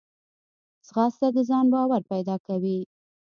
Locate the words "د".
1.35-1.37